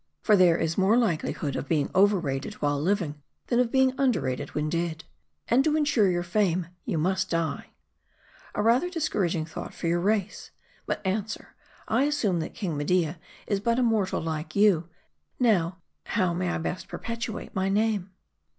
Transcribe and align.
For 0.23 0.35
there 0.35 0.57
is 0.57 0.79
more 0.79 0.97
likelihood 0.97 1.55
of 1.55 1.67
being 1.67 1.91
overrated 1.93 2.55
while 2.55 2.81
living, 2.81 3.21
than 3.45 3.59
of 3.59 3.71
being 3.71 3.93
underrated 3.99 4.55
when 4.55 4.67
dead. 4.67 5.03
And 5.47 5.63
to 5.63 5.77
insure 5.77 6.09
your 6.09 6.23
fame, 6.23 6.69
you 6.85 6.97
must 6.97 7.29
die."" 7.29 7.67
A 8.55 8.63
rather 8.63 8.89
discouraging 8.89 9.45
thought 9.45 9.75
for 9.75 9.85
your 9.85 9.99
raee. 10.01 10.31
But 10.87 11.05
an 11.05 11.25
swer: 11.25 11.49
I 11.87 12.05
assume 12.05 12.39
'that 12.39 12.55
King 12.55 12.77
Media 12.77 13.19
is 13.45 13.59
but 13.59 13.77
a 13.77 13.83
mortal 13.83 14.21
like 14.21 14.55
you; 14.55 14.89
now, 15.39 15.77
how 16.05 16.33
may 16.33 16.49
I 16.49 16.57
best 16.57 16.87
perpetuate 16.87 17.53
my 17.53 17.69
name 17.69 18.09